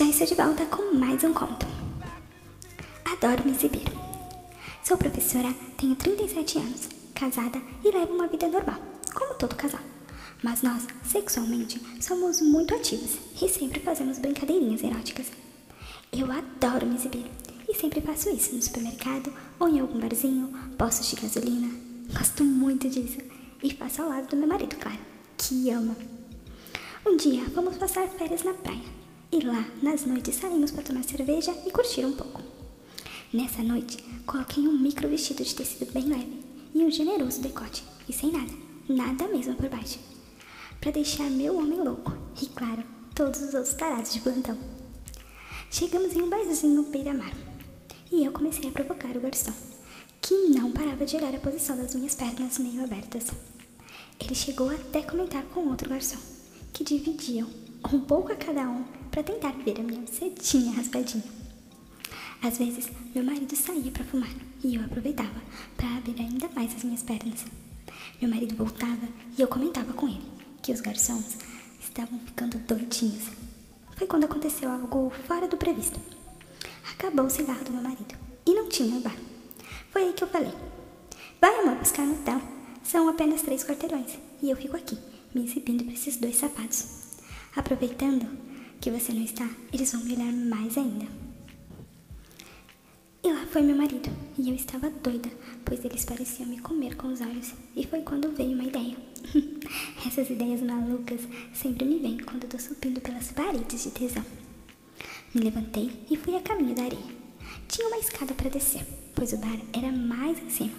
Já 0.00 0.06
estou 0.06 0.26
de 0.28 0.34
volta 0.34 0.64
com 0.64 0.94
mais 0.94 1.22
um 1.24 1.34
conto. 1.34 1.66
Adoro 3.04 3.44
me 3.44 3.50
exibir. 3.50 3.84
Sou 4.82 4.96
professora, 4.96 5.54
tenho 5.76 5.94
37 5.94 6.56
anos, 6.56 6.88
casada 7.14 7.60
e 7.84 7.90
levo 7.90 8.14
uma 8.14 8.26
vida 8.26 8.48
normal, 8.48 8.80
como 9.12 9.34
todo 9.34 9.54
casal. 9.54 9.82
Mas 10.42 10.62
nós, 10.62 10.86
sexualmente, 11.04 11.78
somos 12.00 12.40
muito 12.40 12.74
ativos 12.74 13.18
e 13.42 13.46
sempre 13.46 13.78
fazemos 13.80 14.18
brincadeirinhas 14.18 14.82
eróticas. 14.82 15.26
Eu 16.10 16.32
adoro 16.32 16.86
me 16.86 16.94
exibir 16.94 17.26
e 17.68 17.74
sempre 17.74 18.00
faço 18.00 18.30
isso 18.30 18.54
no 18.54 18.62
supermercado 18.62 19.30
ou 19.58 19.68
em 19.68 19.80
algum 19.80 20.00
barzinho, 20.00 20.50
postos 20.78 21.10
de 21.10 21.16
gasolina. 21.16 21.70
Gosto 22.18 22.42
muito 22.42 22.88
disso 22.88 23.18
e 23.62 23.74
faço 23.74 24.00
ao 24.00 24.08
lado 24.08 24.28
do 24.28 24.36
meu 24.36 24.48
marido, 24.48 24.76
claro, 24.76 24.98
que 25.36 25.68
ama. 25.68 25.94
Um 27.06 27.18
dia 27.18 27.44
fomos 27.50 27.76
passar 27.76 28.08
férias 28.08 28.42
na 28.42 28.54
praia 28.54 28.99
e 29.32 29.40
lá, 29.40 29.64
nas 29.80 30.04
noites, 30.04 30.34
saímos 30.34 30.72
para 30.72 30.82
tomar 30.82 31.04
cerveja 31.04 31.54
e 31.64 31.70
curtir 31.70 32.04
um 32.04 32.12
pouco. 32.12 32.42
Nessa 33.32 33.62
noite, 33.62 34.02
coloquei 34.26 34.66
um 34.66 34.76
micro 34.76 35.08
vestido 35.08 35.44
de 35.44 35.54
tecido 35.54 35.92
bem 35.92 36.04
leve 36.04 36.42
e 36.74 36.84
um 36.84 36.90
generoso 36.90 37.40
decote, 37.40 37.84
e 38.08 38.12
sem 38.12 38.32
nada, 38.32 38.52
nada 38.88 39.28
mesmo 39.28 39.54
por 39.54 39.68
baixo, 39.68 40.00
para 40.80 40.90
deixar 40.90 41.30
meu 41.30 41.56
homem 41.58 41.80
louco 41.80 42.12
e, 42.42 42.46
claro, 42.46 42.82
todos 43.14 43.40
os 43.40 43.54
outros 43.54 43.74
tarados 43.74 44.12
de 44.12 44.20
plantão. 44.20 44.58
Chegamos 45.70 46.16
em 46.16 46.22
um 46.22 46.28
barzinho 46.28 46.82
beira-mar 46.84 47.32
e 48.10 48.24
eu 48.24 48.32
comecei 48.32 48.68
a 48.68 48.72
provocar 48.72 49.16
o 49.16 49.20
garçom, 49.20 49.52
que 50.20 50.34
não 50.48 50.72
parava 50.72 51.06
de 51.06 51.16
olhar 51.16 51.34
a 51.34 51.38
posição 51.38 51.76
das 51.76 51.94
minhas 51.94 52.16
pernas 52.16 52.58
meio 52.58 52.82
abertas. 52.82 53.28
Ele 54.18 54.34
chegou 54.34 54.68
até 54.70 55.02
comentar 55.02 55.44
com 55.44 55.68
outro 55.68 55.88
garçom, 55.88 56.18
que 56.72 56.82
dividiam 56.82 57.48
um 57.92 58.00
pouco 58.00 58.32
a 58.32 58.36
cada 58.36 58.68
um 58.68 58.99
para 59.10 59.22
tentar 59.22 59.52
ver 59.52 59.80
a 59.80 59.82
minha 59.82 60.06
setinha 60.06 60.72
raspadinha. 60.72 61.24
Às 62.42 62.58
vezes, 62.58 62.88
meu 63.14 63.22
marido 63.22 63.54
saía 63.54 63.90
para 63.90 64.04
fumar 64.04 64.30
e 64.64 64.76
eu 64.76 64.84
aproveitava 64.84 65.42
para 65.76 65.96
abrir 65.96 66.20
ainda 66.20 66.48
mais 66.54 66.74
as 66.74 66.84
minhas 66.84 67.02
pernas. 67.02 67.44
Meu 68.20 68.30
marido 68.30 68.54
voltava 68.56 69.08
e 69.36 69.42
eu 69.42 69.48
comentava 69.48 69.92
com 69.92 70.08
ele 70.08 70.22
que 70.62 70.72
os 70.72 70.80
garçons 70.80 71.38
estavam 71.80 72.18
ficando 72.20 72.58
doidinhos. 72.58 73.24
Foi 73.96 74.06
quando 74.06 74.24
aconteceu 74.24 74.70
algo 74.70 75.12
fora 75.26 75.46
do 75.46 75.56
previsto. 75.56 76.00
Acabou 76.92 77.26
o 77.26 77.30
cigarro 77.30 77.64
do 77.64 77.72
meu 77.72 77.82
marido 77.82 78.14
e 78.46 78.54
não 78.54 78.68
tinha 78.68 79.00
bar. 79.00 79.16
Foi 79.90 80.04
aí 80.04 80.12
que 80.12 80.24
eu 80.24 80.28
falei: 80.28 80.52
Vai, 81.40 81.60
amor, 81.60 81.76
buscar 81.76 82.06
no 82.06 82.14
hotel. 82.14 82.40
São 82.82 83.08
apenas 83.08 83.42
três 83.42 83.62
quarteirões 83.64 84.18
e 84.42 84.50
eu 84.50 84.56
fico 84.56 84.76
aqui, 84.76 84.98
me 85.34 85.44
exibindo 85.44 85.84
para 85.84 85.92
esses 85.92 86.16
dois 86.16 86.36
sapatos. 86.36 86.86
Aproveitando, 87.54 88.26
que 88.80 88.90
você 88.90 89.12
não 89.12 89.22
está, 89.22 89.48
eles 89.72 89.92
vão 89.92 90.02
me 90.02 90.14
olhar 90.14 90.32
mais 90.32 90.78
ainda. 90.78 91.06
E 93.22 93.30
lá 93.30 93.46
foi 93.46 93.60
meu 93.60 93.76
marido, 93.76 94.08
e 94.38 94.48
eu 94.48 94.54
estava 94.54 94.88
doida, 94.88 95.28
pois 95.64 95.84
eles 95.84 96.06
pareciam 96.06 96.48
me 96.48 96.58
comer 96.58 96.96
com 96.96 97.08
os 97.08 97.20
olhos. 97.20 97.52
E 97.76 97.86
foi 97.86 98.00
quando 98.00 98.34
veio 98.34 98.52
uma 98.52 98.64
ideia. 98.64 98.96
Essas 100.06 100.30
ideias 100.30 100.62
malucas 100.62 101.20
sempre 101.52 101.84
me 101.84 101.98
vêm 101.98 102.18
quando 102.18 102.44
estou 102.44 102.58
subindo 102.58 103.00
pelas 103.02 103.30
paredes 103.32 103.82
de 103.82 103.90
tesão. 103.90 104.24
Me 105.34 105.42
levantei 105.42 105.92
e 106.10 106.16
fui 106.16 106.34
a 106.34 106.40
caminho 106.40 106.74
da 106.74 106.84
areia. 106.84 107.20
Tinha 107.68 107.86
uma 107.88 107.98
escada 107.98 108.32
para 108.32 108.48
descer, 108.48 108.86
pois 109.14 109.34
o 109.34 109.36
bar 109.36 109.60
era 109.74 109.92
mais 109.92 110.42
acima. 110.46 110.72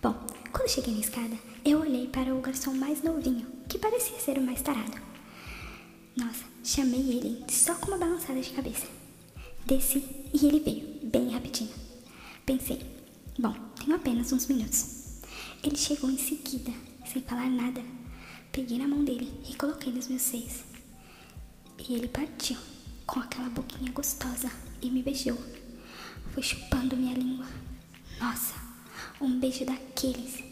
Bom, 0.00 0.14
quando 0.52 0.70
cheguei 0.70 0.94
na 0.94 1.00
escada, 1.00 1.36
eu 1.64 1.80
olhei 1.80 2.06
para 2.06 2.32
o 2.32 2.40
garçom 2.40 2.72
mais 2.74 3.02
novinho, 3.02 3.46
que 3.68 3.78
parecia 3.78 4.18
ser 4.20 4.38
o 4.38 4.42
mais 4.42 4.62
tarado. 4.62 4.96
Nossa, 6.16 6.44
chamei 6.66 6.98
ele 6.98 7.44
só 7.48 7.76
com 7.76 7.86
uma 7.86 7.98
balançada 7.98 8.40
de 8.40 8.50
cabeça. 8.50 8.88
Desci 9.64 10.02
e 10.34 10.46
ele 10.46 10.58
veio, 10.58 10.98
bem 11.04 11.30
rapidinho. 11.30 11.70
Pensei, 12.44 12.82
bom, 13.38 13.54
tenho 13.78 13.94
apenas 13.94 14.32
uns 14.32 14.48
minutos. 14.48 15.22
Ele 15.62 15.76
chegou 15.76 16.10
em 16.10 16.18
seguida, 16.18 16.72
sem 17.06 17.22
falar 17.22 17.48
nada. 17.48 17.80
Peguei 18.50 18.78
na 18.78 18.88
mão 18.88 19.04
dele 19.04 19.32
e 19.48 19.54
coloquei 19.54 19.92
nos 19.92 20.08
meus 20.08 20.22
seios. 20.22 20.64
E 21.88 21.94
ele 21.94 22.08
partiu, 22.08 22.56
com 23.06 23.20
aquela 23.20 23.48
boquinha 23.48 23.92
gostosa, 23.92 24.50
e 24.82 24.90
me 24.90 25.04
beijou. 25.04 25.38
Foi 26.34 26.42
chupando 26.42 26.96
minha 26.96 27.14
língua. 27.14 27.46
Nossa, 28.20 28.54
um 29.20 29.38
beijo 29.38 29.64
daqueles. 29.64 30.42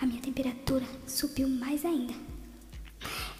A 0.00 0.06
minha 0.06 0.22
temperatura 0.22 0.86
subiu 1.04 1.48
mais 1.48 1.84
ainda. 1.84 2.14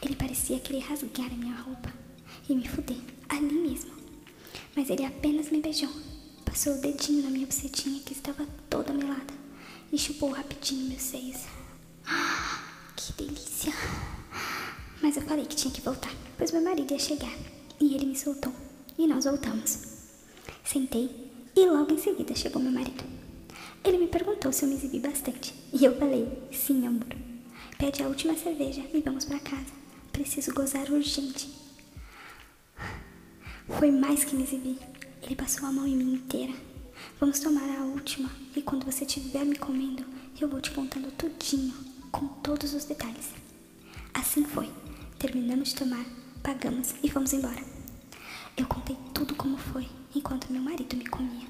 Ele 0.03 0.17
parecia 0.17 0.59
querer 0.59 0.81
rasgar 0.81 1.33
a 1.33 1.37
minha 1.37 1.55
roupa 1.55 2.08
e 2.49 2.55
me 2.55 2.67
fuder 2.67 2.97
ali 3.29 3.53
mesmo. 3.53 3.93
Mas 4.75 4.91
ele 4.91 5.05
apenas 5.05 5.51
me 5.51 5.61
beijou, 5.61 5.91
passou 6.45 6.75
o 6.75 6.81
dedinho 6.81 7.23
na 7.23 7.31
minha 7.31 7.47
bucetinha 7.47 8.01
que 8.01 8.13
estava 8.13 8.47
toda 8.71 8.93
melada 8.93 9.35
e 9.93 9.99
chupou 9.99 10.31
rapidinho 10.31 10.89
meus 10.89 11.03
seios. 11.03 11.43
Que 12.97 13.13
delícia! 13.13 13.73
Mas 15.03 15.17
eu 15.17 15.23
falei 15.23 15.47
que 15.47 15.57
tinha 15.57 15.73
que 15.73 15.81
voltar, 15.81 16.13
pois 16.37 16.51
meu 16.53 16.63
marido 16.63 16.93
ia 16.93 16.99
chegar 16.99 17.37
e 17.81 17.95
ele 17.95 18.07
me 18.07 18.17
soltou 18.17 18.53
e 18.99 19.07
nós 19.07 19.25
voltamos. 19.25 19.79
Sentei 20.65 21.31
e 21.55 21.67
logo 21.67 21.93
em 21.93 21.99
seguida 21.99 22.35
chegou 22.35 22.61
meu 22.61 22.73
marido. 22.73 23.05
Ele 23.85 23.99
me 23.99 24.09
perguntou 24.09 24.53
se 24.53 24.65
eu 24.65 24.69
me 24.69 24.75
exibi 24.75 24.99
bastante 24.99 25.55
e 25.73 25.85
eu 25.85 25.97
falei: 25.97 26.29
sim, 26.53 26.87
amor. 26.87 27.07
Pede 27.79 28.03
a 28.03 28.09
última 28.09 28.37
cerveja 28.37 28.85
e 28.93 29.01
vamos 29.01 29.25
para 29.25 29.39
casa. 29.39 29.73
Preciso 30.13 30.53
gozar 30.53 30.91
urgente. 30.91 31.49
Foi 33.77 33.91
mais 33.91 34.25
que 34.25 34.35
me 34.35 34.43
exibir. 34.43 34.79
Ele 35.23 35.37
passou 35.37 35.69
a 35.69 35.73
mão 35.73 35.87
em 35.87 35.95
mim 35.95 36.15
inteira. 36.15 36.55
Vamos 37.21 37.39
tomar 37.39 37.69
a 37.79 37.85
última 37.85 38.31
e 38.57 38.63
quando 38.63 38.85
você 38.85 39.05
estiver 39.05 39.45
me 39.45 39.57
comendo, 39.57 40.05
eu 40.41 40.49
vou 40.49 40.61
te 40.61 40.71
contando 40.71 41.13
tudinho, 41.13 41.75
com 42.11 42.27
todos 42.29 42.73
os 42.75 42.85
detalhes. 42.85 43.31
Assim 44.15 44.45
foi. 44.45 44.69
Terminamos 45.19 45.71
de 45.71 45.77
tomar, 45.77 46.05
pagamos 46.43 46.95
e 47.03 47.11
fomos 47.11 47.33
embora. 47.33 47.63
Eu 48.57 48.67
contei 48.67 48.97
tudo 49.13 49.35
como 49.35 49.57
foi, 49.59 49.89
enquanto 50.15 50.51
meu 50.51 50.63
marido 50.63 50.97
me 50.97 51.07
comia. 51.07 51.47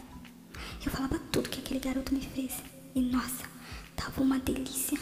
Eu 0.84 0.90
falava 0.90 1.18
tudo 1.30 1.48
que 1.48 1.60
aquele 1.60 1.80
garoto 1.80 2.12
me 2.12 2.20
fez. 2.20 2.54
E 2.94 3.00
nossa, 3.00 3.44
tava 3.94 4.22
uma 4.22 4.38
delícia. 4.38 4.98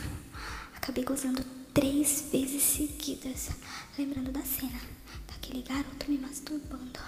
Acabei 0.76 1.04
gozando 1.04 1.42
três 1.72 2.28
vezes 2.30 2.62
seguidas, 2.62 3.50
lembrando 3.98 4.30
da 4.32 4.42
cena 4.42 4.80
daquele 5.26 5.62
garoto 5.62 6.10
me 6.10 6.18
masturbando. 6.18 6.98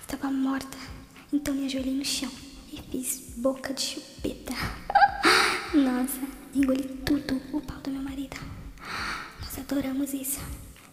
Estava 0.00 0.30
morta, 0.60 0.78
então 1.32 1.54
me 1.54 1.66
ajoelhei 1.66 1.94
no 1.94 2.04
chão 2.04 2.30
e 2.72 2.80
fiz 2.90 3.34
boca 3.36 3.72
de 3.72 3.80
chupeta. 3.80 4.54
Nossa, 5.74 6.20
engoli 6.54 6.82
tudo 7.04 7.40
o 7.52 7.60
pau 7.60 7.78
do 7.80 7.90
meu 7.90 8.02
marido. 8.02 8.36
Nós 9.40 9.58
adoramos 9.58 10.12
isso. 10.12 10.40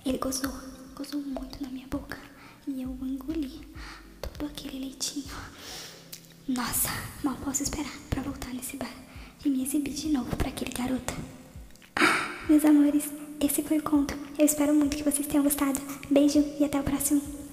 Ele 0.06 0.18
gozou, 0.18 0.54
gozou 0.96 1.22
muito 1.22 1.62
na 1.62 1.70
minha 1.70 1.88
boca 1.88 2.18
e 2.68 2.82
eu 2.82 2.98
engoli 3.02 3.62
todo 4.22 4.50
aquele 4.50 4.80
leitinho. 4.80 5.26
Nossa, 6.48 6.90
mal 7.24 7.36
posso 7.44 7.64
esperar 7.64 7.92
para 8.10 8.22
voltar 8.22 8.54
nesse 8.54 8.78
bar 8.78 8.94
e 9.44 9.50
me 9.50 9.64
exibir 9.64 9.94
de 9.94 10.10
novo 10.10 10.34
para 10.38 10.50
aquele 10.50 10.72
garoto. 10.72 11.14
Meus 12.48 12.64
amores, 12.64 13.12
esse 13.42 13.62
foi 13.64 13.80
o 13.80 13.84
conto. 13.84 14.14
Eu 14.40 14.46
espero 14.46 14.74
muito 14.74 14.96
que 14.96 15.04
vocês 15.04 15.28
tenham 15.28 15.44
gostado. 15.44 15.82
Beijo 16.10 16.40
e 16.58 16.64
até 16.64 16.80
o 16.80 16.84
próximo. 16.84 17.47